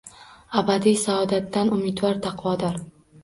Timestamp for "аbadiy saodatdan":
0.61-1.71